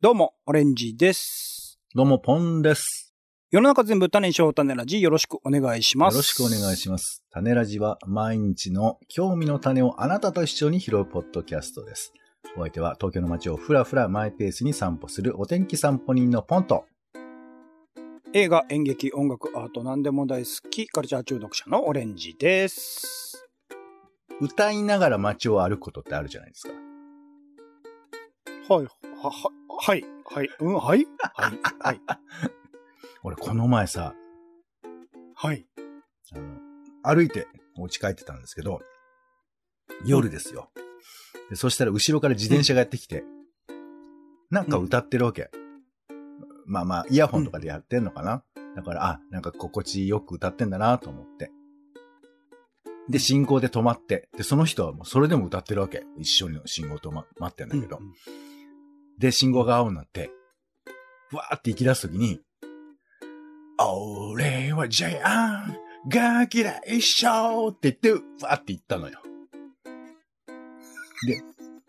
[0.00, 1.80] どうも、オレンジです。
[1.92, 3.12] どうも、ポンです。
[3.50, 6.14] 世の中全部種にしよう種ラジよろしくお願いします。
[6.14, 7.24] よろしくお願いします。
[7.32, 12.12] 種ラジは毎日の興味の種をあなたと一緒に拾うポッドキャストです。
[12.56, 16.84] お相手は東京の街をふらふらマイペースに散歩するお天気散歩人のポンと。
[18.32, 23.48] 映画、演劇、音楽、アート、何でも大好き、カルチャー中毒者のオレンジです。
[24.40, 26.72] 歌いながら街を歩くことってあるじゃないですか。
[28.72, 28.86] はい、
[29.20, 29.50] は、は、
[29.80, 32.00] はい、はい、うん、はい、はい、はい、
[33.24, 34.14] 俺この前さ、
[35.34, 35.66] はい。
[36.32, 36.60] あの、
[37.02, 38.80] 歩いてお家帰ってたんですけど、
[40.04, 40.70] 夜ですよ。
[41.50, 43.24] でそしたら後ろから自転車がやってきて、
[44.50, 45.50] なんか歌ってるわけ。
[46.66, 48.44] まあまあ、イヤホンとかでやってんのかな、
[48.76, 51.50] だから、あ、なんか心地よく歌ってんだなと思って。
[53.08, 56.04] で、信号で止まって、で、その人はもうそれでも歌ってるわけ。
[56.18, 57.98] 一緒に信号と、ま、待ってんだけど。
[57.98, 58.14] うん
[59.18, 60.30] で、信号が青になって、
[61.32, 62.40] わーって行き出すときに、
[63.78, 65.76] 俺はジャイアン
[66.08, 68.12] が嫌いっしょって言って、
[68.44, 69.18] わーって言ったのよ。
[71.26, 71.42] で、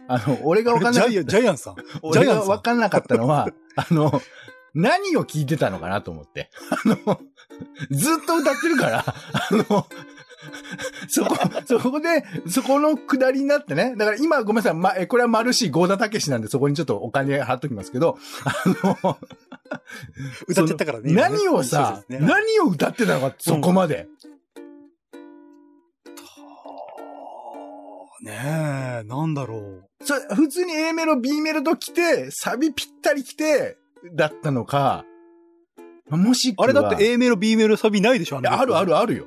[0.08, 1.76] あの、俺がわかんなかっジャイアン、ジャイアンさん？
[1.76, 4.22] た、俺がわかんなかったのは、 あの、
[4.74, 6.50] 何を聞いてたのかなと思って。
[6.72, 7.20] あの、
[7.92, 9.88] ずっと歌ってるから、あの、
[11.08, 13.96] そこ、そこで、そこの下りになってね。
[13.98, 14.74] だから今ごめんなさい。
[14.74, 18.54] ま、え、これはマルシーゴーダたけしなんでそこにちょっとお金払っときますけど、あ
[19.04, 19.18] の、
[20.48, 21.14] 歌っちゃったからね。
[21.14, 24.08] 何をさ、ね何を歌ってたのか、そこまで。
[28.22, 29.90] ねえ、なんだろう。
[30.04, 33.78] それ、普通に A メロ、B メロと来て、サビぴったり来て、
[34.14, 35.06] だったのか、
[36.10, 38.88] もしあれだって A メロ、B メロ、サビないでしょああるある。
[38.88, 39.26] るあるよ。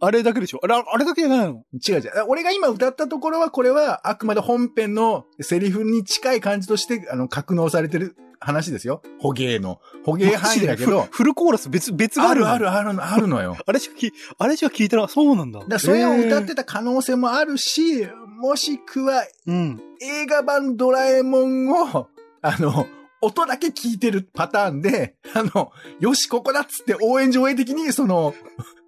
[0.00, 0.60] あれだけでしょ？
[0.62, 1.62] あれ、あれだけじゃないの？
[1.86, 2.10] 違う違う。
[2.28, 9.02] 俺が今歌ったところは、これはあくまで本編のセリフに近い感じとして、あの、格納されてる話ですよ。
[9.20, 9.80] 捕芸の。
[10.04, 13.56] 捕芸範囲だけどフ、フルコーラス別、別がああるるあるあるあるのよ。
[13.66, 15.60] あれしか聞い、あれしか聞いてな、そうなんだ。
[15.66, 16.56] だそれを歌ってた。
[16.56, 18.06] た可能性もあるし、
[18.40, 19.80] もしくはうん。
[20.02, 22.08] 映画版ドラえもんを、
[22.42, 22.86] あの、
[23.22, 28.34] 音だけ聞いてるパターンで、あの、よし、ここだっつって応援上映的に、その、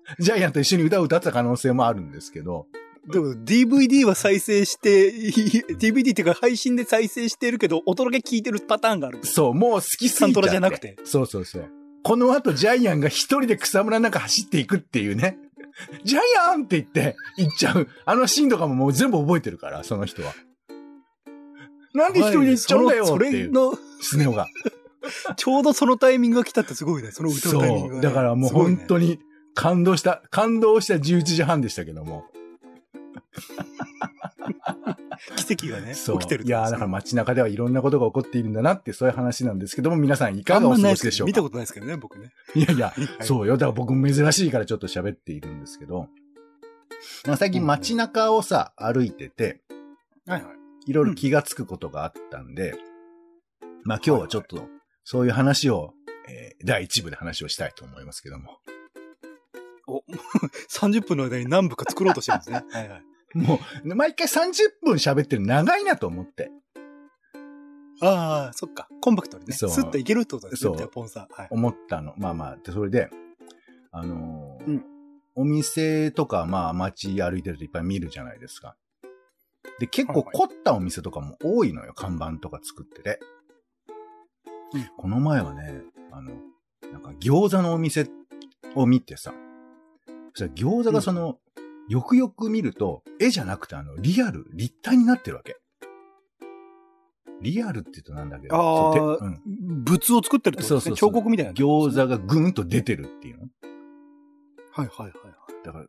[0.18, 2.66] ジャイアンと一緒に歌を歌ってた可能性もあるんですけど、
[3.08, 9.20] でも DVD は再生して、DVD っていうか配信で再生してるけど、音だけ聞いてるパターンがある。
[9.22, 10.60] そう、もう好きすサントぎちゃって。
[10.60, 10.96] ラじゃなくて。
[11.04, 11.68] そうそうそう。
[12.02, 15.38] この後、ジャイアンが一人で草むらの中走っていくっていうね。
[16.04, 17.88] ジャイアンって言って、行っちゃう。
[18.04, 20.34] あのシーンとかももう全部覚えてるから、その人は。
[21.94, 23.46] なんで一人で行っちゃうんだよそっていう。
[23.46, 24.48] れの、スネ夫が。
[25.36, 27.12] ちょうどそのタイミングが来たってすごいね。
[27.12, 28.02] その歌のタイミングが、そう。
[28.02, 29.20] だからもう本当に。
[29.56, 32.24] に感動した、感動した11時半でしたけども。
[35.36, 35.94] 奇跡がね。
[35.94, 41.28] 起きてるいやーだからま街中ではいろんなことが起こっているんだなって、そういう話なんですけども、皆さんいかがお過ごしでしょうか？
[41.28, 42.32] 見たことないですけどね、僕ね。
[42.54, 43.54] いやいや、はいそうよ。
[43.54, 46.08] だから僕も珍しいからちょっと喋っているんですけど、
[47.38, 49.62] 最近街中をさ、歩いてて、
[50.26, 50.90] はいはい。
[50.90, 52.74] いろいろ気がつくことがあったんで、
[53.84, 54.68] まあ今日はちょっと、
[55.04, 55.94] そういう話を、
[56.28, 58.58] えー第一部で話をしたいと思いますけども。
[59.86, 60.02] お、
[60.70, 62.64] 30分の間に何部か作ろうとしてるんですね。
[62.70, 63.04] はいはい。
[63.34, 64.52] もう、毎回30
[64.82, 66.50] 分喋ってるの長いなと思って。
[68.00, 68.88] ああ、そっか。
[69.00, 69.54] コンパクトにね。
[69.54, 70.69] そうスッといけるってことですね。
[70.70, 71.28] そうじゃあポンさん。
[71.30, 71.48] はい。
[71.50, 72.14] 思ったの。
[72.19, 73.10] まあまあ、で、それで、
[73.91, 74.84] あのーうん
[75.38, 78.74] お店とか、まあ街歩いてるといっぱい見るじゃないですか。
[79.78, 83.20] で、結構はい凝ったお店とかも多いのよ、看板とか作ってて。
[84.72, 86.32] うんこの前はね、あの、
[86.91, 88.08] なんか餃子のお店
[88.74, 89.34] を見てさ、
[90.36, 91.38] そしたら餃子がその、
[91.88, 95.56] よくよく見ると、絵じゃなくてあの、リアル、立体になってるわけ。
[97.41, 100.69] リアルって言うとなんだけど、ああそうん、物を作ってるってことですね。
[100.69, 101.52] そうそうそう彫刻みたいな。
[101.52, 103.42] 餃子がぐんと出てるっていうの
[104.72, 105.64] はいはいはいはい。
[105.64, 105.86] だから、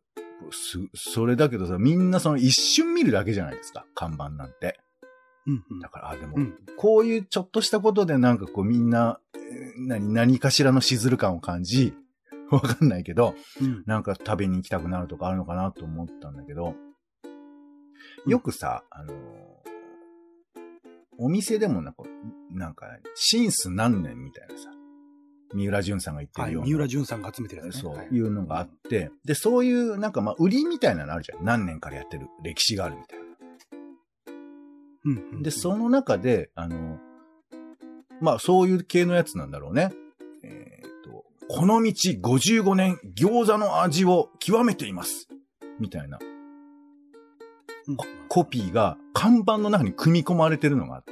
[0.51, 4.79] す、それだけどさ、みんなその一瞬見るだけじゃないですか、看板なんて。
[5.45, 11.93] うんうんだから、あ、でも、うんこういうちょっとしたことでなんかこうみんな、えー何、何かしらのしずる感を感じ、
[12.51, 16.75] わかんないけど、うんなんか食べに行きたくなるとかあるのかなと思ったんだけど、
[18.25, 19.37] よくさ、あのー
[21.19, 22.03] お店でもなんか、
[22.51, 22.85] なんか、
[23.15, 24.69] シンス何年みたいなさ、
[25.51, 26.51] 三浦淳さんが言ってはい。
[26.51, 26.67] るような。
[26.67, 27.81] 三浦淳さんが集めてるやつね。
[27.81, 31.43] そうはいいうのがあって、で、そういう、なんかまあ、売りみたいなのあるじゃん。
[31.43, 33.19] 何年からやってる歴史があるみたい
[35.05, 35.39] うんうんうな。
[35.39, 36.99] んで、その中で、あの、
[38.21, 39.91] まあ、そういう系のやつなんだろうね。
[41.49, 45.27] えっ、と、この道55年餃子の味を極めています。
[45.79, 46.17] みたいな
[47.87, 47.97] うん
[48.27, 51.11] コピーが看板の中に組み込まれてるのがあって。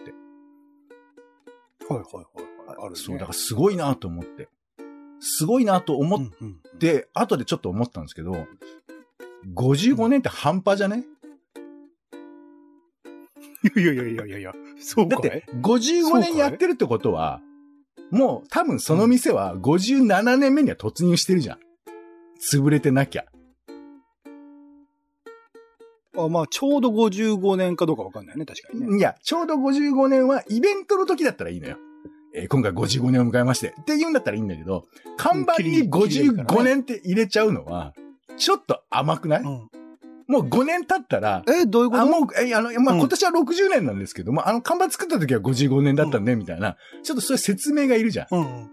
[1.88, 2.26] はいはいはい
[2.68, 2.78] はい。
[2.80, 2.96] あるね。
[2.96, 4.50] そう、だからすごいなと思って。
[5.20, 8.48] すごいなと思っうんうんうんて、後でちょっと思ったんですけど、
[9.56, 11.06] 55年って半端じゃね？
[13.76, 15.22] いやいやいやいやいや、そうかい？
[15.22, 17.42] だって、55年やってるってことは、
[18.12, 21.60] もう多分その店は57年目には突入してるじゃん。
[22.40, 23.26] 潰れてなきゃ。
[26.18, 28.98] あまあ、ちょうど55年かどうかわかんないね、確かにね。
[29.00, 31.78] いや、ちょうど55年はイベントの時だったらいいのよ。
[32.34, 33.76] えー今回55年を迎えまして。
[33.80, 34.86] って言うんだったらいいんだけど、
[35.18, 37.94] 看板に切り切り入れるから55ね年って入れちゃうのは、
[38.38, 39.70] ちょっと甘くない、うん
[40.28, 42.02] もう5年経ったら、え、どういうこと？
[42.02, 48.28] あ、もう、え、あの、まあ、うん今年は60年なんですけども、あの、看板作った時は55年だったんで、みたいな、ちょっとそういう説明がいるじゃん。
[48.32, 48.70] うんうん。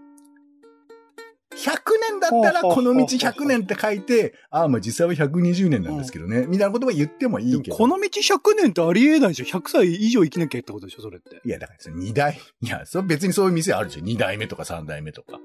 [1.55, 1.75] 100
[2.09, 7.77] 年だったら、この道100年って書いて、ああ、まあ実際は120年なんですけどね、みたいなことは言ってもいいけど。
[7.77, 11.39] この道100年ってありえないでしょ ?100 歳以上生きなきゃってことでしょそれって。
[11.45, 14.05] いや、だからそれ2代、いや、それ別にそういう店あるじゃん。
[14.05, 15.39] 2代目とか3代目とか。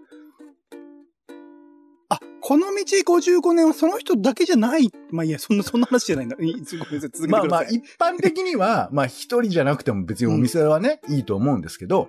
[2.10, 4.90] あ、この道55年はその人だけじゃない。
[5.10, 6.36] まあいいや、そんな、そんな話じゃないんだ。
[6.36, 7.28] ごめんなさい 続けてください。
[7.28, 12.08] まあまあ、一般的には、 まあ一人じゃなくても別にお店はね、いいと思うんですけど、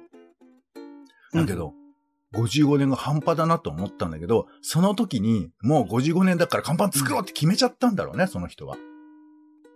[1.34, 1.74] だけど、
[2.34, 8.78] 55年が半端だなと思ったんだけど、その時に、もう55年だから看板作ろうって決めちゃったんだろうね、その人は。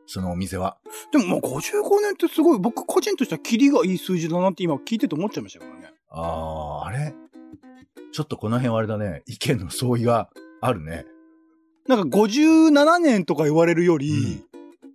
[0.05, 0.77] そのお店は。
[1.11, 5.91] でももう55年ってすごい、僕個人としてはキリがいい数字だなって今聞いてて思っちゃいましたからね。
[6.09, 6.21] あ
[6.83, 7.13] あ、あれ？
[8.13, 10.29] ちょっとこの辺はあれだね、意見の相違が
[10.61, 11.05] あるね。
[11.87, 14.53] なんか57年とか言われるより、うん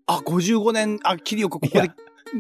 [0.09, 1.91] あ、55年、あ、キリよくここで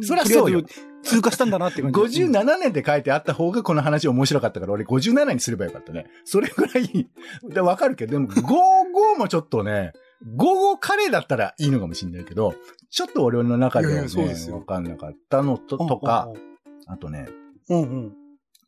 [0.02, 0.62] そりゃそうよ
[1.02, 2.24] 通過したんだなって感じ。
[2.24, 6.06] 57年って書いてあった方がこの話面白かったから、俺57にすればよかったね。
[6.24, 7.08] それぐらい、
[7.48, 9.92] でわかるけど、でも55もちょっとね、
[10.36, 12.54] 55カレーだったらいいのかもしれないけど、
[12.90, 16.28] ちょっと俺の中ではね、わかんなかったのと、とか、
[16.86, 17.28] あとね、
[17.68, 18.12] うんうん。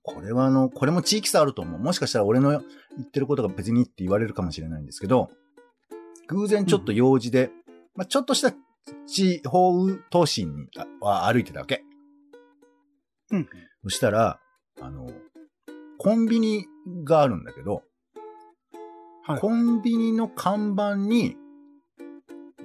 [0.02, 1.80] これはあの、これも地域差あると思う。
[1.80, 2.60] もしかしたら俺の言
[3.02, 5.30] ってることが別にって言われるかもしれないんですけど、
[6.28, 7.50] 偶然ちょっと用事で、
[7.94, 8.52] まあちょっとした
[9.06, 11.82] 地方都心にあは歩いてたわけ。
[13.30, 13.48] うん。
[13.84, 14.40] そしたら、
[14.80, 15.10] あの、
[15.98, 16.66] コンビニ
[17.04, 17.82] があるんだけど、
[19.26, 19.40] はい。
[19.40, 21.36] コンビニの看板に、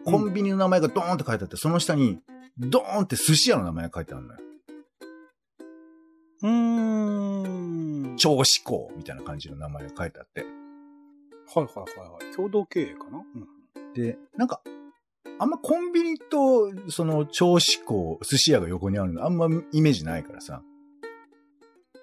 [0.05, 2.19] コンビニの名前がドーンって書いてあって、その下に、
[2.57, 4.39] ドーンって寿司屋の名前が書いてあるのよ。
[6.41, 8.17] うーん。
[8.17, 10.41] 超志向みたいな感じの名前が書いてあって。
[10.41, 12.35] はいはいはいはい。
[12.35, 13.23] 共同経営かな？
[13.35, 13.93] うん。
[13.93, 14.61] で、なんか、
[15.37, 20.61] あんまコンビニと、その、超志向、寿司屋が横にあるの、あんまイメージないからさ、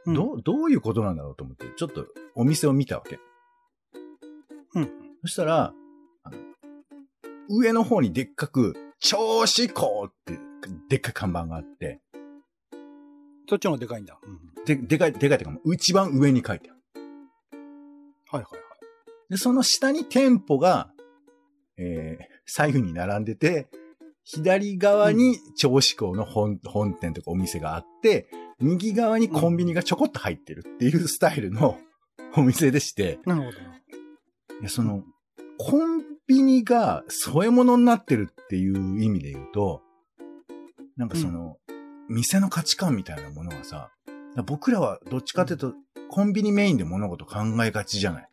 [0.05, 3.21] うんどう、どういうことなんだろうと思って、ちょっとお店を見たわけ。
[4.75, 4.91] うん。
[5.23, 5.73] そしたら、
[6.25, 6.37] あの
[7.49, 10.39] 上の方にでっかく、超志向って、
[10.89, 12.02] でっかい看板があって、
[13.53, 14.19] そっちの方がでかいんだ？
[14.23, 14.65] うん。
[14.65, 16.81] で、でかい、でかいってか、一番上に書いてある。
[18.31, 18.63] はいはいはい。
[19.29, 20.91] で、その下に店舗が、
[21.77, 23.69] えー、左右に並んでて、
[24.25, 31.79] 左側に超志向の本、本店とかお店があって、右側にコンビニがちょこっと入ってるっていうスタイルの
[32.35, 33.77] お店でして、なるほどな。
[33.77, 33.83] い
[34.63, 35.05] や、その、
[35.59, 39.83] コンビニが添え物になってるっていう意味で言うと、
[40.97, 41.59] なんかその、
[42.09, 43.91] 店の価値観みたいなものがさ、
[44.47, 45.75] 僕らはどっちかというと、
[46.09, 48.29] コンビニメインで物事考えがちじゃない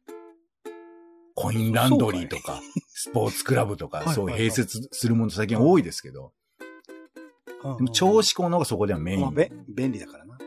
[1.36, 9.22] コインランドリーとか、スポーツクラブとか、そう併設するもの最近多いですけど、うんでも超志向の方がそこではメイン。
[9.22, 10.38] まあ、べ、便利だからな。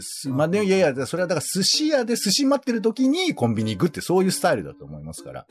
[0.00, 5.46] すまあ、でもいやいや、それはだから寿司屋で寿司待ってる時にコンビニ行くってそういうスタイルだと思いますから。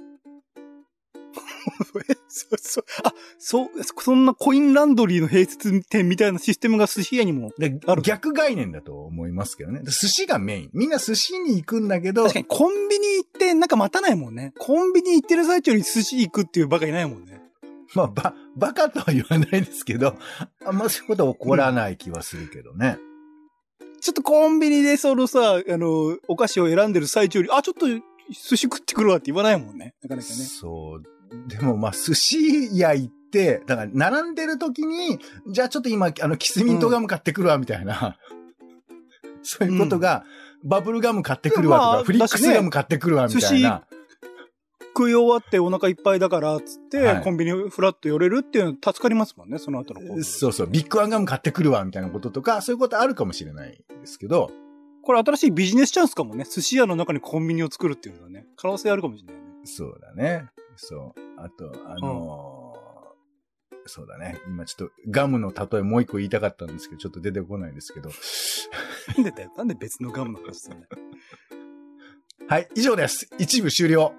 [2.10, 7.52] え、そ、そ、あ、そう、そんなコインランドリーの併設店みたいなシステムが寿司屋にも。
[7.58, 9.82] である逆概念だと思いますけどね。
[9.84, 10.70] 寿司がメイン。
[10.74, 14.54] みんな寿司に行くんだけど、確かにコンビニ行ってなんか待たないもんね。
[14.58, 17.42] コンビニ行ってる最中に寿司行くっていうバカいないもんね。
[17.94, 20.16] まあ、ば、バカとは言わないですけど、
[20.66, 22.98] あんまそういうことは起こらない気はするけどね。
[24.00, 28.02] ちょっとコンビニでそのさ、あの、お菓子を選んでる最中に、あ、ちょっと寿
[28.32, 29.94] 司食ってくるわって言わないもんね。
[30.02, 30.34] なかなかね。
[30.34, 31.04] そう。
[31.48, 38.18] でもまあ、寿司屋行って、だから並んでる時に、じゃあちょっと今、あの、キスミントガム買ってくるわ、みたいな。
[39.44, 40.26] そういうことが、
[40.64, 43.84] バブルガム買ってくるわとか、まあフリックスガム買ってくるわ、みたいな。
[44.94, 54.52] 食い終わってお腹いっぱいだから、つって、はいコンビニフラッと寄れるっていうの助かりますもんね、その後の行動そうそう、ビッグワンガム買ってくるわ、みたいなこととか、そういうことあるかもしれないですけど、
[55.04, 56.46] これ新しいビジネスチャンスかもね。
[56.46, 59.62] 寿司屋の中にコンビニを作るっていうのはね、可能性あるかもしれないね。
[59.66, 60.46] そうだね。
[60.82, 61.20] そう。
[61.38, 62.82] あと、あのー
[63.88, 64.40] そうだね。
[64.48, 68.12] 今ちょっとガムの例えもう一個言いたかったんですけど、ちょっと出てこないですけど。
[69.18, 69.52] なんでだよ。
[69.58, 70.88] なんで別のガムの話すんだよ。
[72.48, 73.28] はい、以上です。
[73.40, 74.14] 一部終了。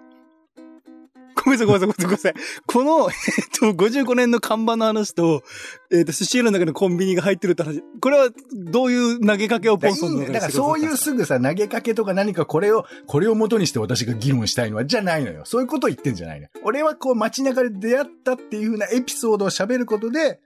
[1.45, 2.35] ごめんなさい、ごめんなさい、ごめんなさい。
[2.67, 3.15] この、えっ
[3.59, 5.43] と、55年の看板の話と、
[5.91, 15.43] えっと、寿司屋の中のコンビニが入ってるって話、これはどういう投げかけをポンソンの中でだからそういうすぐさ、投げかけとか何かこれを、これを元にして私が議論したいのは、じゃないのよ。
[15.45, 16.51] そういうことを言ってんじゃないのよ。
[16.63, 20.41] 俺はこう街中で出会ったっていう風なエピソードを喋ることで、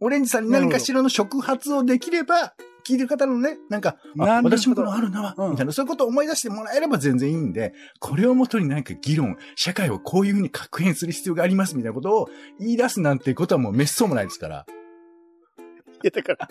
[0.00, 2.54] オレンジさんに何かしらの触発をできれば、
[2.86, 12.28] 聞いてる方のね、なんか、あ私もこのあるな、うんみたいな、そういうことを思い出してもらえれば全然いいんで、これをもとに何か議論、社会をこういう風に確変する必要がありますみたいなことを
[12.60, 14.66] 言い出すなんてことはもうめっそうもないですから。
[14.68, 16.48] いや、だから、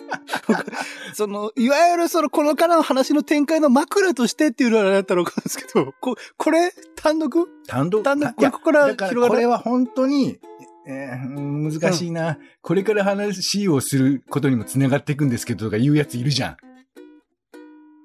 [1.14, 7.48] その、いわゆるその、このからの話の展開の枕としてっていうのはだったらわかですけど、ここれ、単独？
[7.66, 8.02] 単独？
[8.02, 9.28] 単独、ここから広がる。
[9.28, 10.40] これは本当に、
[10.88, 16.56] えーうん難しいな、これから話をすることにも繋がっていくんですけどとか言うやついるじゃん。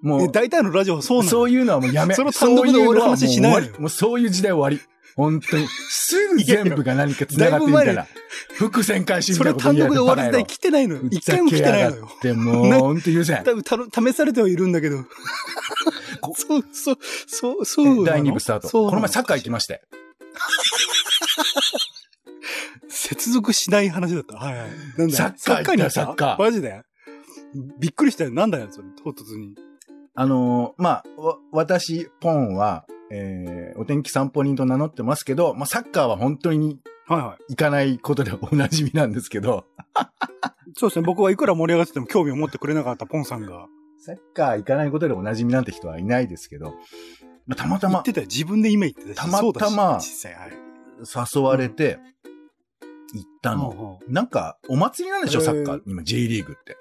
[0.02, 1.30] もえう、大体のラジオはそうなの。
[1.30, 2.16] そういうのはもうやめ。
[2.16, 4.84] その単独で終わる話しないもうそういう時代終わり。
[5.16, 5.68] 本当に。
[5.68, 8.08] すぐ全部が何か繋がってみたら。
[8.56, 11.02] 伏線回収みそれ単独で終わる時代来てないのよ。
[11.12, 12.10] 一回も来てないのよ。
[12.24, 13.44] でもう、ね本当許せん。
[13.44, 15.04] 多分た試されてはいるんだけど。
[16.22, 16.98] こそう、そう、
[17.28, 18.06] そう、そう。
[18.06, 18.70] 第2部スタート。
[18.70, 19.84] この前サッカー行きまして。
[22.92, 24.36] 接続しない話だった。
[24.38, 24.70] はいはい。
[24.98, 26.82] なんだサッカーにサッカーマジで？
[27.80, 28.32] びっくりしたよ。
[28.32, 28.88] なんだよ、それ。
[29.04, 29.56] 唐突に。
[30.14, 37.54] あのーまあ、わ私、ポンは、えー、お天気散歩人と名乗ってますけど、まあ、サッカーは本当にはいはい。
[37.54, 39.66] 行かないことでおなじみなんですけど、
[40.78, 41.06] そうですね。
[41.06, 43.68] 僕はいくら盛り上がってても興味を持ってくれなかったポンさんが。
[44.00, 46.74] サッカー行かないことでおなじみなんて人はいないですけど、
[47.48, 48.28] まあ、たまたま言ってたよ。
[48.28, 50.00] 自分で今言ってたしたまたま。
[51.36, 52.00] 誘われて
[53.14, 54.00] 行ったの。
[54.08, 55.82] なんか、お祭りなんでしょ、サッカー。
[55.86, 56.78] 今、J リーグって。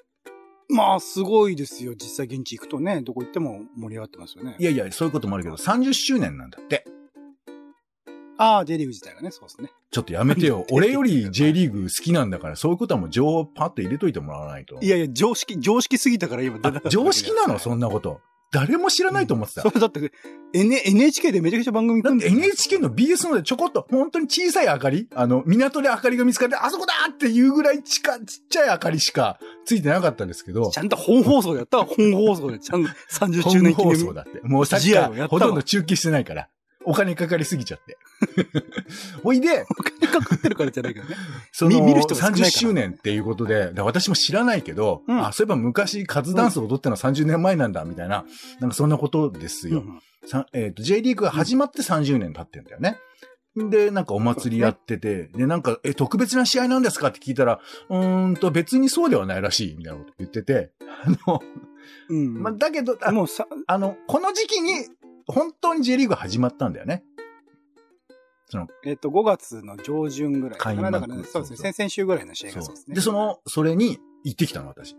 [0.69, 1.95] うまあ、すごいですよ。
[1.95, 4.57] 実際現地行くとね、どこ行っても盛り上がってますよね。
[4.59, 6.85] いやいや、そういうこともあるけど、30周年なんだって。
[8.39, 9.71] ああ、J リーグ自体がね、そうですね。
[9.91, 10.65] ちょっと やめてよ。
[10.71, 14.79] 俺より J リーグ好きなんだから、そういうことはもう情報パッと入れといてもらわないと。
[14.81, 18.21] いやいや、常識、常識すぎたから今出なかったあ常識なのそんんなこと。
[18.53, 19.63] 誰も知らないと思ってた。
[19.63, 20.13] それだって、
[20.53, 34.41] N、NHK でめちゃくちゃ番組だって組んでる NHK の BS のでちょこっと、本当に小さい明かりあの、港で明かりが見つかって、あそこだっていうぐらいちか、ちっちゃい明かりしかついてなかったんですけどち、ゃんと本放送でやったわ本放送で、ちゃんと30周本年記念放送だって。
[34.43, 36.49] もうサッ試合カーをやったわほとんど中継してないから。
[36.85, 37.99] お金かかりすぎちゃって。
[39.23, 41.17] おいで、お金かかってるからじゃないからね。
[41.53, 48.25] その見見る人が少ないから30周年っていうことで、私も知らないけど、うんあ、そういえば昔カズダンスを踊ったのは30年前なんだ、みたいな、
[48.61, 49.81] なんかそんなことですよ。
[49.81, 52.99] うんさえっ、と、J リーグが始まって30年経ってんだよね。
[53.57, 57.59] で、なんかお祭りやってて、で、なんか、え、特別な試合なんですかって聞いたら、
[57.89, 60.71] うーんと、別にそうではないらしい、みたいなこと言ってて、
[61.05, 61.41] あの、
[62.11, 62.43] うん。
[62.43, 64.87] まあ、だけど、あもうさ、あの、この時期に、
[65.27, 67.05] 本当に J リーグ始まったんだよね。
[68.85, 70.75] えっと、5月の上旬ぐらいかな。
[70.75, 71.73] 開幕だからね、そうですね。
[71.73, 72.95] 先々週ぐらいの試合がそうですね。
[72.97, 74.97] で、その、それに行ってきたの、私。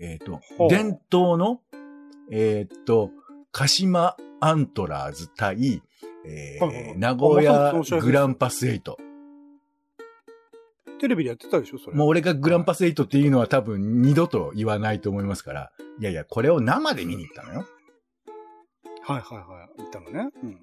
[0.00, 1.60] えっ、とほ、う伝統の、
[2.30, 3.10] えっ、と、
[3.52, 5.82] 鹿島アントラーズ対、
[6.24, 8.98] えーはいはいはい名古屋グランパスエイト。
[11.00, 11.96] テレビでやってたでしょ、それ。
[11.96, 15.70] もう俺がグランパスエイトっていうのは多分二度と言わないと思いますから。
[16.00, 17.66] いやいや、これを生で見に行ったのよ。
[19.08, 19.82] はいはいはい。
[19.82, 20.30] 行ったのね。
[20.42, 20.58] うんうん。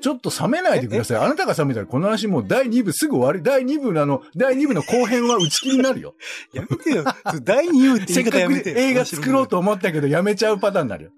[0.00, 1.16] ちょっと冷めないでください。
[1.18, 3.40] あなたが冷めたらこの話もう第2部すぐ終わり。
[3.40, 6.14] 第2部のあの、第2部の後編は打ち切りになるよ。
[6.52, 7.04] やめてよ。
[7.42, 8.76] 第2部って言いせっかく方やめてよ。
[8.82, 11.10] 映画作ろうと思ったけどやめちゃうパターンになるよ。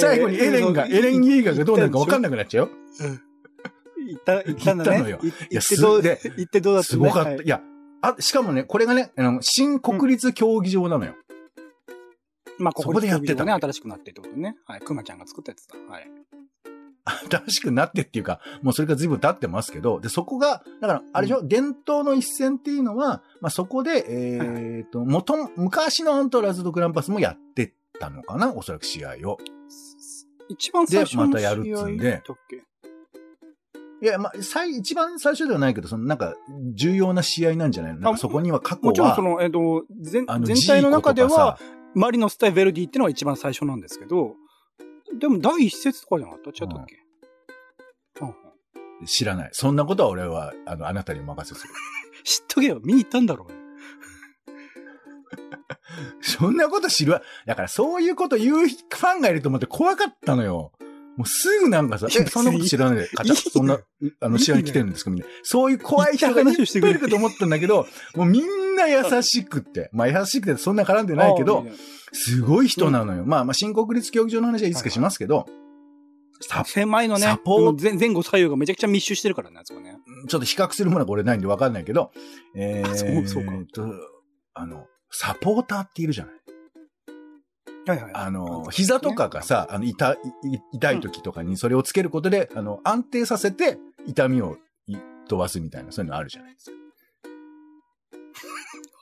[0.00, 2.70] 最後にエレンが、エレン・イーガーがどうなるか分かんなくなっちゃうよ。
[4.08, 4.90] 行った、行ったんだね。
[4.90, 7.30] 行ったのよいいや行ってどう、すで行ってどうだったねすごかった。
[7.30, 7.62] はいいや、
[8.02, 11.14] あ、しかもね、これがね、あの、新国立競技場なのよ。
[12.60, 14.56] まあ、ここでやってたね、新しくなってってことね。
[14.66, 14.80] はい。
[14.80, 15.76] くまちゃんが作ったやつだ。
[15.88, 16.10] はい。
[17.30, 28.52] 新しくなってっていうか、もうそれが随分経ってますけど、で、そこが、だから、あれでしょ、伝統の一戦っていうのは、まあ、そこで、えっ、と、元、昔のアントラーズとグランパスもやってたのかな？
[28.52, 29.38] おそらく試合を。
[30.48, 32.22] 一番最初のでまたやるっつんで
[34.02, 36.34] いや、まあ、最、一番最初ではないけど、そのなんか、
[36.74, 38.00] 重要な試合なんじゃないの？
[38.00, 41.58] なんかそこには過去はもちろんそ、の、えっ、と、全全体の中では、
[41.94, 44.34] マリノス対ヴェルディっていうのが一番最初なんですけど、
[45.18, 46.50] でも第一節とかじゃなかった？
[46.50, 46.96] 違ったっけ、
[48.20, 48.34] うんうん
[49.06, 49.48] 知らない。
[49.52, 51.72] そんなことは俺は、あの、あなたにお任せする。
[52.22, 52.80] 知っとけよ。
[52.84, 53.52] 見に行ったんだろう。
[56.20, 57.22] そんなこと知るわ。
[57.46, 60.72] だからそういうこと言うファンがいると思って怖かったのよ。
[61.16, 63.78] もうすぐなんかさ、そんなこと知らないで、カそんな、
[64.20, 65.10] あの、試合に来てるんですか？
[65.10, 65.34] みたいな。
[65.44, 66.50] そういう怖い人がいっぱ
[66.88, 68.48] いいるかと思ったんだけど、もうみんな
[68.88, 71.66] 優しくって、まあ優しくてそんな絡んでないけど、
[72.12, 73.24] すごい人なのよ。
[73.24, 75.46] まあまあ、新国立競技場の話はいつかしますけど、
[76.40, 77.22] サ狭いのね。
[77.22, 79.98] サポー前前後左右がめちゃくちゃ密集してるからね、あそこね。
[80.28, 82.12] ちょっと比較するものが俺ないんでわかんないけど、
[82.56, 83.86] えあそうそうかと、
[84.54, 86.34] あの、サポーターっているじゃない
[87.86, 88.12] はいはい。
[88.14, 90.16] あの、膝とかがさ、あの、痛い、
[90.72, 94.56] 痛い時とかにそれをつけることで、あの、安定させて痛みを
[94.86, 94.96] い
[95.28, 96.76] 飛ばすみたいな、そういうのあるじゃないですか。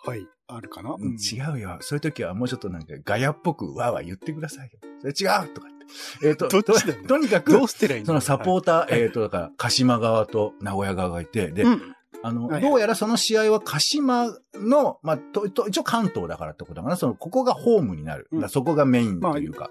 [0.04, 0.26] はい。
[0.50, 1.76] あるかな、うん違うよ。
[1.80, 4.78] そういう時はもうちょっとなんかガヤっぽくわーわー言ってくださいよ。
[5.00, 6.28] それ違うとか言って。
[6.28, 6.94] え っ、と、どっちだ？
[6.94, 11.94] よととにかくど、うしてりゃいいそのサポーター、えっ、と、だから、鹿島側と名古屋側がいて、で、うん。
[12.22, 16.96] あの、はいはいどうやらその試合は鹿島の、まあ、と、と、一応関東だからってことかな。
[16.96, 18.28] その、ここがホームになる。
[18.32, 19.70] うんそこがメインというか。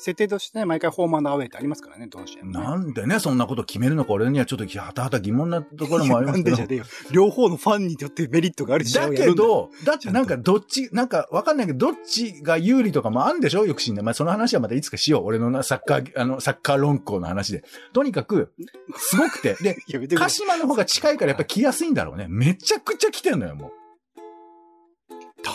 [0.00, 6.56] 設定としてね、毎回ホームアウェイってありますからね、どの試合もね、なんでね、そんなこと決めるのか、俺にはちょっとはたはた疑問なところもありまなすけど。
[6.56, 6.84] んでじゃねえよ。
[7.12, 13.66] 両方のファンにとってメリットがある試合だけど、だってなんかどっち、なんかわかんないけど、どっちが有利とかもあるんでしょ？
[13.66, 14.04] よく知んない。
[14.04, 15.24] まあその話はまたいつかしよう。
[15.24, 17.62] 俺のなサッカー、あの、サッカー論考の話で。
[17.92, 18.52] とにかく、
[18.96, 19.54] すごくて。
[19.60, 19.76] で、
[20.16, 22.26] 鹿島の方が近いからやっぱ来やすいんだろうね。
[22.28, 23.72] めちゃくちゃ来てんのよ、もう。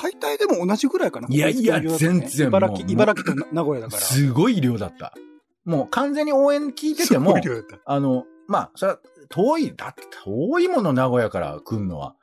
[0.05, 1.27] 大体でも同じぐらいかな。
[1.29, 4.01] いやいやね全然茨城、茨城とな名古屋だから。
[4.01, 5.13] すごい量だった。
[5.65, 7.35] もう完全に応援聞いてても
[7.85, 12.15] あの、まあ、それは遠い、だって遠いもの、名古屋から来るのは。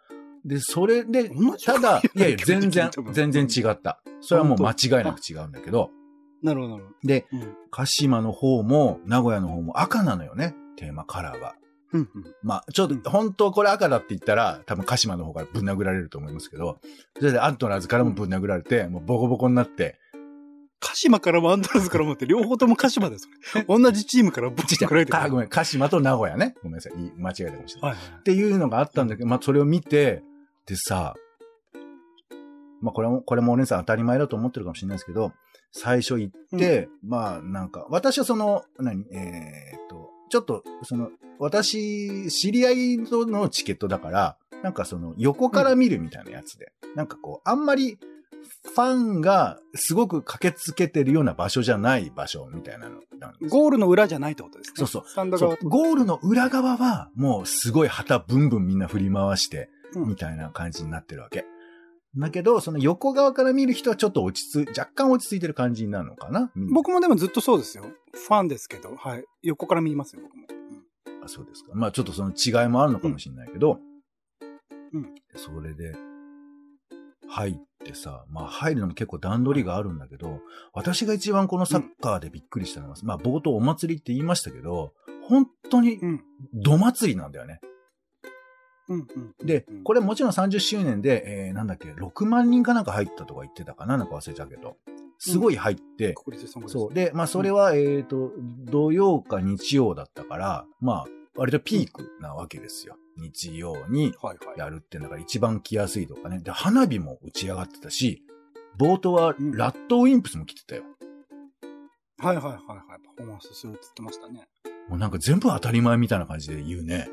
[0.45, 1.31] で、それで
[1.65, 4.01] ただ、いやいや、全然全然違った。
[4.21, 5.91] それはもう間違いなく違うんだけど、
[6.43, 7.39] なるほど、で、ど。
[7.39, 7.57] うん。
[7.71, 11.57] 鹿島の方も、名古屋の方も赤なのよね、テーマカラーが。
[11.93, 12.35] うんうん。
[12.43, 16.79] まあ、ちょっうんと、本当これ赤だって言ったら、多分鹿島の方からぶん殴られると思いますけど、
[17.19, 19.99] それでアントラーズからもぶん殴られて、もうボコボコになって、
[20.81, 23.29] 鹿島からもアントラーズからもって、 両方とも鹿島です。
[23.69, 25.19] 同じチームからぶち来られてる。
[25.19, 26.55] かごめん、鹿島と名古屋ね。
[26.63, 26.93] ごめんなさい。
[27.17, 27.91] 間違えたかもしれない。
[27.93, 28.19] はいはい。
[28.19, 30.23] っていうのがあったんだけど、まあ、それを見て、
[30.67, 31.15] でさ、
[32.81, 35.33] まあ、これも、これもお姉さん当たり前だと思ってるかもしれないですけど、
[35.71, 40.02] 最初行って、まあ、なんか、私はその、何、えーっと、
[40.33, 42.71] ちょっと、その、私、知り合
[43.03, 47.99] いとのチケットだから、なんかその、横から見るみたいなやつで、なんかこう、あんまり、
[48.65, 54.75] ファンがすごく駆けつけてるような場所じゃない場所みたいなのなゴールの裏じゃないってことですね。
[54.77, 55.03] そうそう。
[55.07, 55.57] スタンド側。
[55.57, 60.09] ゴールの裏側は、もうすごい旗ブンブンみんな振り回して、うん。
[60.09, 61.45] みたいな感じになってるわけ。
[62.17, 66.51] だけど、その横側から見る人はちょっと落ち着い、若干落ち着いてる感じになるのかな？
[66.73, 67.85] 僕もでもずっとそうですよ。
[68.13, 69.25] ファンですけど、はい。
[69.43, 70.47] 横から見ますよ、僕も。
[70.51, 71.71] うんあそうですか。
[71.75, 73.79] まあちょっとその違いもあるのかもしれないけど、
[74.93, 75.95] うんそれで、
[77.29, 80.41] 入ってさ、まあ入るのも結構段取りがあるんだけど、
[80.75, 86.25] 私が一番このサッカーでびっくりしたのは、まあ冒頭お祭りって言いましたけど、本当にうん。
[86.53, 87.61] ど祭りなんだよね。
[87.63, 87.72] うん。
[88.89, 89.07] うん。
[89.45, 94.77] でうん、これもちろん30周年で、えー、なんだっけ、6万人かなんか入ったとか言ってたかななんか忘れたけど。
[95.19, 96.95] すごい入って、国立ソングそう。
[96.95, 98.33] で、まあそれは、えっ、と、
[98.65, 102.97] 土曜か日曜だったから、まあ、割とピークなわけですよ。
[103.17, 104.15] 日曜に。
[104.57, 106.41] やるっていうのが一番来やすいとかね。
[106.41, 108.25] で、花火も打ち上がってたし、
[108.79, 110.83] 冒頭はうんラットウィンプスも来てたよ。
[112.19, 112.59] はいはいはいはい。
[113.17, 114.49] パフォーマンスするって言ってましたね。
[114.89, 117.09] もうなんか全部当たり前みたいな感じで言うね。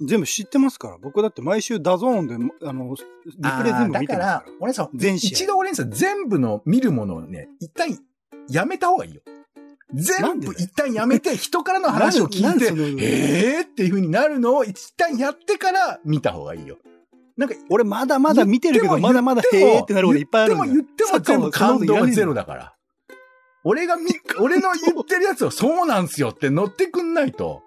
[0.00, 0.98] 全部知ってますから。
[0.98, 2.34] 僕だって毎週 DAZN で、
[2.66, 4.34] あの、リプレイ全部見てますから。
[4.36, 7.98] だから、お姉さん、全一度お姉さん全部の見るものをね、一旦
[8.48, 9.22] やめた方がいいよ。
[9.92, 16.78] 全部一旦やめて、人からの話を聞いて、なんでそのえーっていう風になるのを一旦やってから見た方がいいよ。
[17.36, 20.50] なんか、俺まだまだ見てるけど、まだまだへーってなることいっぱいある。
[20.50, 22.42] でも言っても全部感動がゼロだ。
[22.42, 22.74] だから。
[23.64, 27.62] 俺がみ、 俺の言ってるやつをそうなんすよって乗ってくんないと。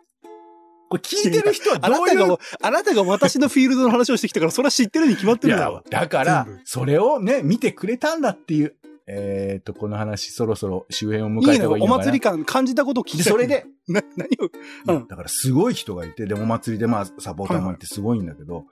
[0.90, 8.76] これ聞いてる人はどういうあなたが私のフィールドの話をしてきたから、それは知ってるに決まってるだろ。、だからそれをね、見てくれたんだっていう。
[9.10, 12.04] えっ、と、この話、そろそろ周辺を迎えた方がいいのかな。
[12.04, 14.50] 祭り感感じたことを聞いで、てそれで、、な、何を、
[14.94, 18.66] うんだからすごい人がいて、でもお祭りでまあサポーターもいてすごいんだけど、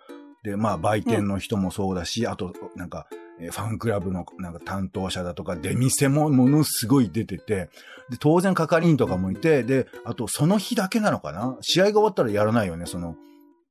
[0.44, 3.08] で、まあ売店の人もそうだし、あと、なんか、
[3.40, 7.70] えーファンクラブのなんか担当者だとか、出店もものすごい出てて、
[8.10, 11.58] で、当然係員とかもいて、で、あとその日だけなのかな？
[11.62, 13.16] 試合が終わったらやらないよね、その、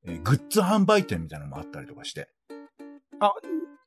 [0.04, 2.28] えーグッズ販売店みたいなのもあったりとかして。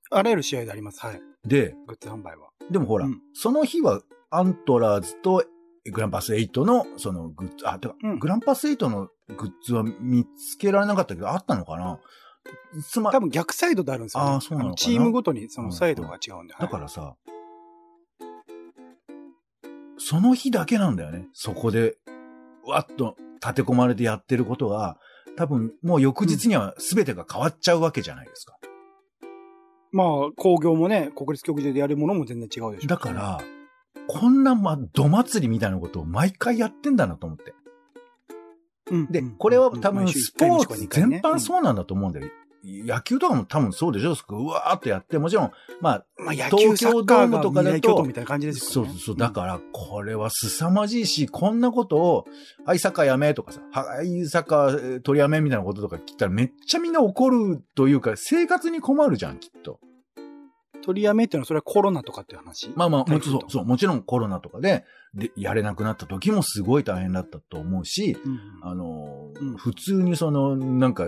[0.09, 1.05] あらゆる試合であります。
[1.05, 1.21] はい。
[1.45, 2.49] で、グッズ販売は。
[2.71, 5.43] でもほら、うんその日はアントラーズと
[5.91, 11.99] グランパス8のそのグッズ、あ、てか、うんグランパス8のグッズは見つけられなかったけど、あったのかな？
[12.87, 14.29] つま多分逆サイドであるんですよ、ね。
[14.31, 16.53] あーそうなのチームごとにそのサイドが違うんで。
[16.53, 17.15] はいだからさ、
[19.97, 21.27] その日だけなんだよね。
[21.33, 21.97] そこで、
[22.65, 24.97] わっと立て込まれてやってることが、
[25.35, 28.57] 多分もう翌日には全てが変わっちゃうわけじゃないですか。
[29.91, 32.87] まあ、工業もね、国立競技場でやるものも全然違うでしょ。
[32.87, 33.39] だか、ら、
[34.07, 37.53] こんな、ま、ど祭りみたいなことを毎回やってんだなと思って。
[38.91, 42.27] うんで、これは多分スポーツ全般うそうなんだと思うんだよ。
[42.63, 46.25] 野球とかも多分そうでしょうわーっとやって、もちろん、まあ、ん。
[46.25, 48.89] まあ、東京ドームとかだとみたいな感じですよね。
[48.89, 49.17] そうそうそう。
[49.17, 52.25] だから、これは凄まじいし、こんなことを、
[52.65, 59.79] はい、サッカーやめとかさ、はい、サッカー取りやめみたいなこととか聞いたらめっちゃみんな怒るというか、生活に困るじゃん、きっと。
[60.87, 62.71] 取りやめっていうのはそれはコロナとかっていう話？
[62.75, 69.57] まあまあ、もちろん、そう、もちろんコロナとかで、で、やれなくなった時もすごい大変だったと思うし、うんあのーうん。
[69.57, 71.05] 普通にその、なんか、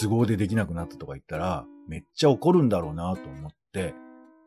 [0.00, 3.94] 都合でできなくなったとか言ったら、めっちゃ怒るんだろうなと思って、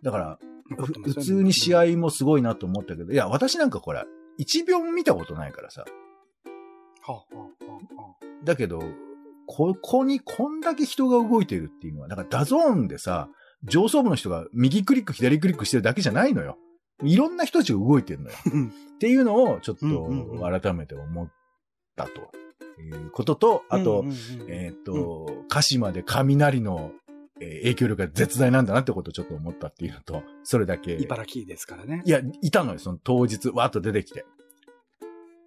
[0.04, 0.40] だから、
[0.76, 4.04] 普通に試合もすごいなと思ったけど、いや、私なんかこれ、
[4.38, 5.86] 一秒も見たことないからさ。
[7.02, 8.26] はあはあはあはあ。
[8.44, 8.84] だけど、
[9.46, 13.30] ここにこんだけ人が動いてるっていうのは、だから DAZN でさ、
[13.64, 16.58] 上層部の人が右クリック、左クリックしてるだけじゃないのよ。
[17.04, 18.36] いろんな人たちが動いてるのよ。
[18.52, 21.32] うんっていうのをちょっと改めて思っ
[21.96, 22.32] たと
[22.82, 24.06] いうことと、あと、
[24.48, 26.92] えっ、と、鹿島で雷の
[27.40, 30.96] えー影響力が絶大なんだなってことをちょっと思ったっていうのと、それだけ。
[30.96, 32.10] 茨城ですからねい。
[32.10, 34.26] や、いたのよ、その当日、わーっと出てきて。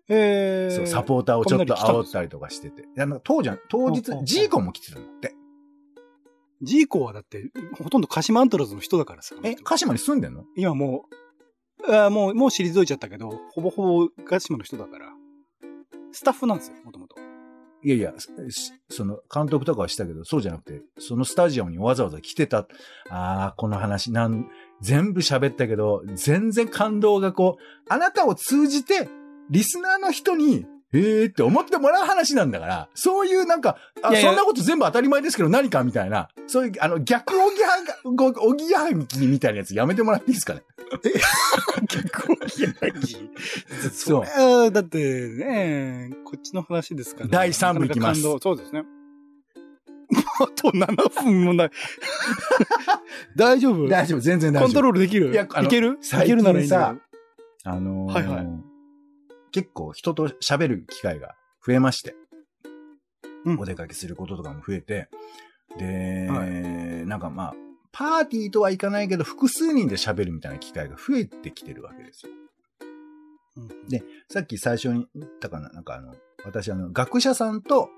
[0.09, 2.83] えー、そう、サポーターをちょっと煽ったりとかしてて。
[2.83, 5.35] いや、なんか当時は、当日ジーコも来てたんだって。
[6.63, 7.51] ジーコはだって、
[7.83, 9.35] ほとんど鹿島アントラーズの人だからさ。
[9.43, 10.45] え、鹿島に住んでんの？
[10.57, 11.07] 今も
[11.89, 15.07] う、あーもう、もう退いちゃったけど、ほぼほぼ鹿島の人だから。
[16.13, 17.17] スタッフなんですよ、もともと。
[17.83, 18.13] いやいや、
[18.51, 22.59] しその、監督とかはしたけど、そうじゃなくて、そのスタジアムにわざわざ来てた。
[22.59, 22.67] あ
[23.09, 24.51] あ、この話、なん、
[24.83, 29.09] 全部喋ったけど、全然感動がこう、あなたを通じて、
[29.49, 37.77] リスナーの人に、えーって思ってもらう話なんだから、そういうなんか、あいやいやそんなこと全部当たり前ですけど何かみたいな、そういう、あの、逆おぎやは
[38.17, 40.63] が、おぎやはぎみたいなやつやめてもらっていいですかね？
[41.89, 42.75] 逆を嫌い。
[43.93, 44.25] そ
[44.67, 47.29] うだってね、こっちの話ですから。
[47.29, 48.83] 第三部いきますそうですね。
[50.43, 51.71] あと7分もない。
[53.37, 53.87] 大丈夫？
[53.89, 54.67] 大丈夫、全然大丈夫。
[54.67, 55.31] コントロールできる？
[55.31, 55.99] いやいける？
[56.01, 56.97] 最いけるならいいんだ
[57.63, 58.70] あのーはいはい
[59.53, 61.35] 結構人と喋る機会が
[61.65, 62.15] 増えまして、
[63.45, 63.59] うん。
[63.59, 65.09] お出かけすることとかも増えて、
[65.79, 66.45] で、は
[67.07, 67.55] なんかまあ、
[67.93, 72.33] パーティーとはいかないけど、複数人で喋るみたいな機会が増えてきてるわけですよ。
[73.57, 73.89] うん。
[73.89, 77.89] でさっき最初に言ったかな、なんかあの、私あの、学者さんと、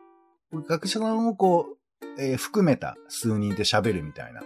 [0.52, 1.78] 学者さんをこう、
[2.18, 4.42] えー含めた数人で喋るみたいな、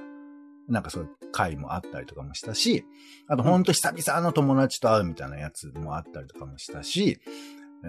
[0.69, 2.85] なんかそういう会もあったりとかもしたし、
[3.29, 7.21] あとほんと久々の友達と会うみたいなやつもあったりとかもしたし、
[7.85, 7.87] え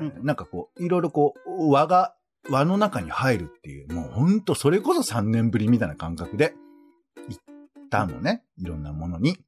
[0.00, 2.14] ーうなんかこう、いろいろこう、輪が、
[2.48, 6.54] 輪の中に入るっていう、もうほんとそれこそ3年ぶりみたいな感覚で
[7.28, 7.42] 行っ
[7.90, 8.42] たのね。
[8.58, 9.38] いろんなものに。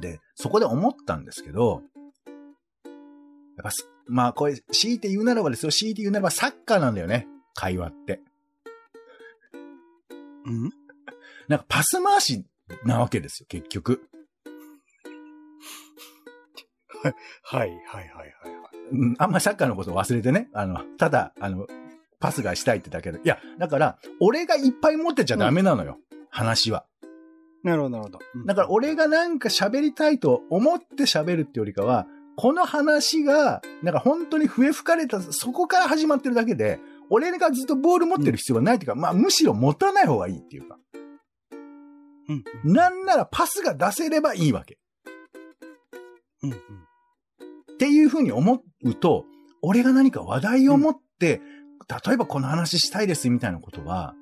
[0.00, 1.82] で、そこで思ったんですけど、
[3.56, 7.26] やっぱす、まあこれ、強いて言うならばですよ、強いて言うならばサッカーなんだよね。
[7.54, 8.20] 会話って。
[10.46, 10.72] うん
[11.48, 12.44] なんかパス回し
[12.84, 14.02] なわけですよ、結局。
[17.02, 18.08] はい、はい、はい、はい。
[18.08, 18.58] はい
[18.90, 20.48] うんあんまサッカーのこと忘れてね。
[20.54, 21.66] あの、ただ、あの、
[22.20, 23.18] パスがしたいってだけで。
[23.18, 25.98] いや、だから、俺がいっぱい持ってちゃダメなのよ。
[26.30, 26.86] 話は。
[27.62, 28.18] なるほど、なるほど。
[28.34, 32.06] うんだから、俺がなんか喋りたいと思って喋るってよりかは、
[32.36, 36.80] この話が、なんか本当に笛吹かれた、そこから始まってるだけで、
[37.10, 40.78] 俺がずっとボール持ってる必要がないっていうか、まあむしろ持たない方がいいっていうか。
[42.28, 44.78] うん、なんならパスが出せればいいわけ。
[46.42, 46.56] うん、うん。
[46.56, 49.24] っていうふうに思うと、
[49.62, 51.40] 俺が何か話題を持って、
[52.06, 54.14] 例えばこの話したいですみたいなことは、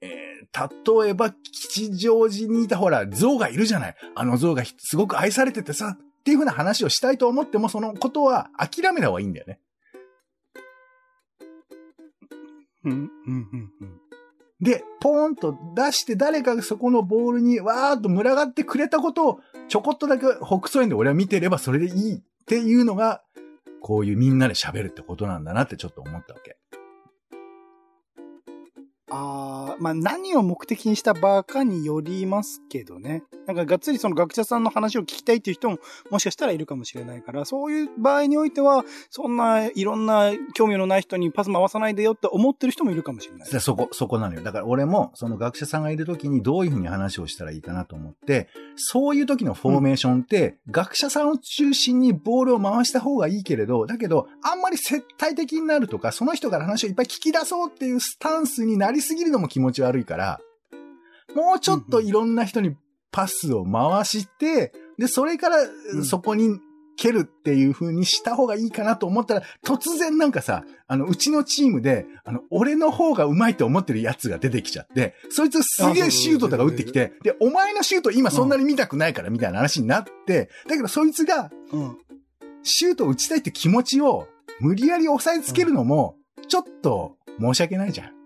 [0.00, 3.96] えー、例えば吉祥寺にいたほら、象がいるじゃない。
[4.14, 9.60] あの象がひすごく愛されててさ、っていうふうな話をしたいと思っても、そのことは諦めた方がいいんだよね。
[12.84, 14.00] うん、うん、うん、うん。
[14.60, 23.22] で、ポーンと出して誰かがそこのボールにわーっと群がってくれたことをちょこっとだけ北総園で俺は見てればそれでいいっていうのが、
[23.80, 26.58] こういうみんなで喋るってことなんだなってちょっと思ったわけ。
[29.10, 33.24] あまあ何を目的にした場かによりますけどね。
[33.46, 35.78] なんかがっつりその学者さんの話を聞きたいっていう人も
[36.10, 43.60] もしかしたらいるかもしれないから、そういう場合においては、そんないろんな興味のない人にパス回さないでよって思ってる人もいるかもしれない。
[43.60, 44.42] そこ、そこなのよ。
[44.42, 60.40] だから俺も、その学者さんがいる時にどういうふうに話をしたらいいかなと思って、そういう時のフォーメーションって、学者さんを中心にボールを回した方がいいけれど、だけど、あんまり接待的になるとか、その人から話をいっぱい聞き出そうっていうスタンスになりすぎるのも気持ち悪いから、
[61.34, 62.76] もうちょっといろんな人に
[63.12, 65.58] パスを回して、で、それから
[65.92, 66.58] うんそこに
[66.96, 81.96] 蹴るっていう風にした方がいいかなと思ったら、突然なんかさ、あの、うちのチームで、あの、俺の方が上手いと思ってるやつが出てきちゃって、そいつすげえシュートとか打ってきて、で、お前のシュート今そんなに見たくないからみたいな話になって、だけどそいつがうん。
[82.62, 84.28] シュートを打ちたいって気持ちを
[84.60, 86.16] 無理やり押さえつけるのも、
[86.48, 88.19] ちょっと申し訳ないじゃん。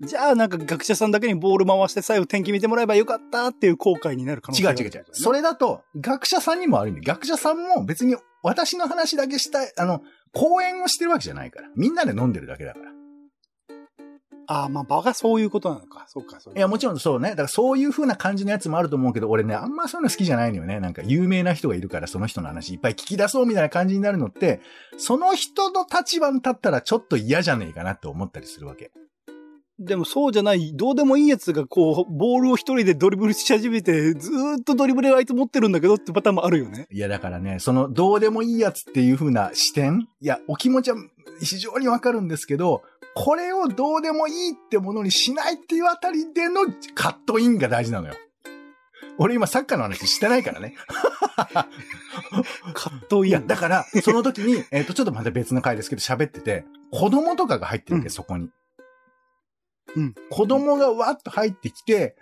[0.00, 5.04] じゃあなんか学者さんだけにボール回して最後天気見てもらえばよかったっていう後悔になる可能性がある違う違う違う。
[5.12, 7.04] それだと、学者さんにも悪いんだよ。
[7.06, 10.00] 学者さんも別に私の話だけしたい、あの、
[10.32, 11.68] 講演をしてるわけじゃないから。
[11.76, 12.90] みんなで飲んでるだけだから。
[14.46, 16.06] ああ、まあ場がそういうことなのか。
[16.08, 17.30] そうか、そういや、もちろんそうね。
[17.30, 20.80] だからそういう風な感じのやつもあると思うけど、俺ね、あんまそういうの好きじゃないのよね。
[20.80, 24.60] なんか有名な人がいるから、その人の話いっぱい聞き出そうみたいな感じになるのって、
[24.96, 28.90] その人の立場に立ったらちょっと嫌じゃねえかなって思ったりするわけ。
[29.80, 36.86] でもそうじゃない、どうでもいいやつがこう、ボールを一人でドリブルし始めて、ずーっとドリブルあいつ持ってるんだけどってパターンもあるよね。
[36.90, 40.06] いや、だからね、その、どうでもいいやつっていう風な視点？
[40.20, 40.98] いや、お気持ちは
[41.40, 42.82] 非常にわかるんですけど、
[43.14, 46.60] これをどうでもいいってものにしないっていうあたりでの
[46.94, 48.14] カットインが大事なのよ。
[49.16, 50.74] 俺今サッカーの話してないからね。
[52.74, 53.30] カットイン。
[53.30, 58.50] いや、だから、その時に、えっ、と、ちょっとまた別の回ですけど喋ってて、子供とかが入ってるわけ、うんそこに。
[59.96, 60.14] うん。
[60.30, 62.16] 子供がわっと入ってきて、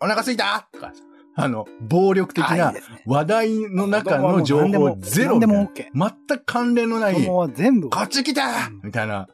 [0.00, 0.68] お腹すいた？
[0.72, 0.92] とか、
[1.34, 2.72] あの、暴力的な
[3.04, 5.70] 話題の中の情報ゼロ何でも。
[5.74, 7.90] 全く関連のない子供、は全部。
[7.90, 9.28] こっち来たうんみたいな、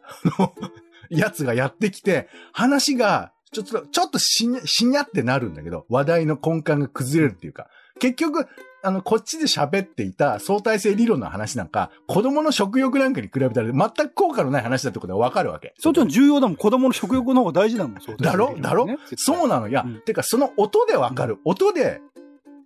[1.10, 7.68] やつがやってきて、話が、ちょっと、ちょっとしに、しにゃってなるんだけど、話題の根幹が崩れるっていうか、
[8.00, 8.46] 結局、
[8.84, 15.74] あの、こっちで喋っていた相対性理論の話なんか、子供の食欲なんかに比べたら全く効果のない話だってことがわかるわけ。
[15.78, 16.56] そっちの重要だもん。
[16.56, 18.00] 子供の食欲の方が大事だもん。
[18.00, 18.56] そうだろ？
[18.58, 18.86] だろ？
[19.16, 19.68] そうなの。
[19.68, 21.38] いや、うんてかその音でわかる。
[21.44, 22.00] 音で、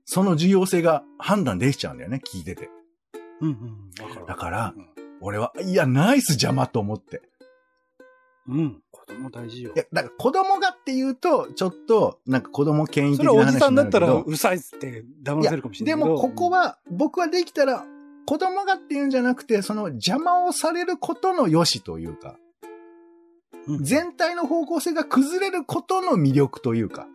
[0.07, 2.71] その重要性が判断できちゃうんだよね、聞いてて。
[3.41, 4.27] うんうん。
[4.27, 4.87] だからうん、
[5.21, 7.23] 俺は、いや、ナイス邪魔と思って。
[8.49, 8.83] うん。
[8.91, 9.79] 子供大事よい。
[9.79, 16.15] や、だから子供がって言うと、ちょっと、なんか子供権威それはお的な話じさんだったらになるうるさいって騙けどせるかもしれないけど。
[16.15, 17.85] でもここは、僕はできたら、
[18.27, 22.37] 子供がっていうんじゃなくて、その邪魔をされることの良しというか、
[23.69, 27.07] うん、全体の方向性が崩れることの魅力というか、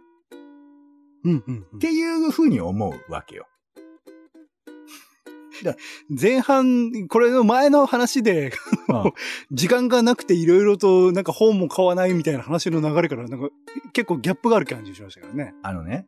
[1.23, 3.45] うんうんうんっていうふうに思うわけよ。
[6.09, 8.53] 前半、これの前の話で、
[8.87, 9.13] うん
[9.51, 13.49] 時間がなくていろいろとなんか本も買わないみたいな話の流れからなんか
[13.93, 15.53] 結構ギャップがある感じしましたからね。
[15.63, 16.07] あのね、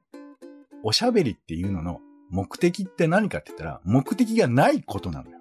[0.83, 5.37] おしゃべりっていうのの目的って何かって言ったら、目的がないことなのよ。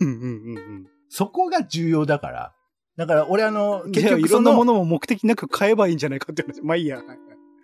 [0.00, 0.86] うんうんうんうん。
[1.08, 2.54] そこが重要だから。
[2.96, 6.62] だから俺あの、結結局いろんなものも目的なく買えばいいんじゃないかって話。
[6.62, 6.98] まあいいや。
[6.98, 7.14] はいは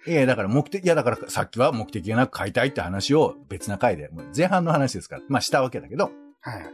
[0.06, 6.72] いいや、だから目的、いや、だからさっきは目的がなく買いたいって話を別な回で、もう前半の話ですから、まあしたわけだけど、はいはい。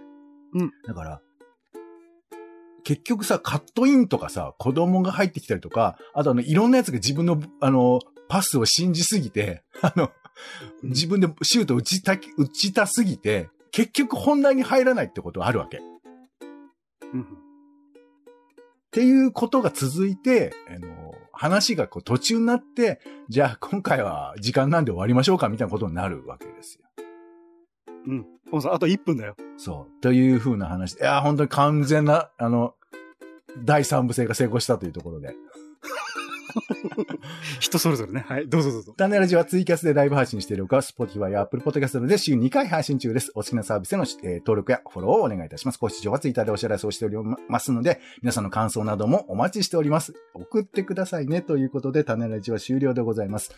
[0.87, 1.21] だから、
[2.83, 10.11] 結局さ、カットインとかさ、子供が入ってきたりとか、あとあの、いろんなやつが自分の、あの、パスを信じすぎて、 あの、
[10.83, 15.79] 自分でシュート打ちたき、打ちたすぎて、結局本題に入らないってことはあるわけ。
[15.79, 15.81] っ
[17.13, 17.27] うん
[18.93, 21.10] ていうことが続いて、あの、
[21.41, 23.01] 話がこう途中になって、
[23.31, 26.85] じゃあ今回は時間なんで終わりましょうかみたいなことになるわけですよ。
[28.09, 28.27] うん。
[28.51, 29.37] ポンさん、あと1分だよ。
[29.57, 30.01] そう。
[30.03, 31.01] という風な話で。
[31.01, 32.75] いや、本当に完全な、あの、
[33.65, 35.35] 第三部制が成功したというところで。
[37.61, 38.25] 人それぞれね。
[38.27, 38.49] はい。
[38.49, 38.95] どうぞどうぞ。
[38.97, 43.31] タネラジはツイキャスでライブ配信しているほか、Spotify や Apple Podcast で週2回配信中です。
[43.35, 45.79] お好きなサービスへの、えー登録やフォローをお願いいたします。
[45.79, 47.17] ご視聴は Twitter でお知らせをしており
[47.49, 50.15] ますので、皆さんの感想などもお待ちしております。
[50.35, 51.43] 送ってくださいね。
[51.43, 53.53] ということで、タネラジは終了でございます。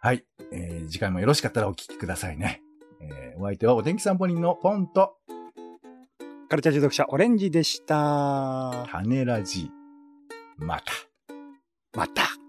[0.00, 0.24] はい。
[0.52, 2.62] えー次回もよろしかったらお聞きくださいね。
[3.00, 5.16] えーお相手はお天気散歩人のポンと、
[6.48, 8.86] カルチャー中毒者、オレンジでした。
[8.90, 9.70] タネラジ。
[10.58, 10.84] また。
[11.94, 12.43] また。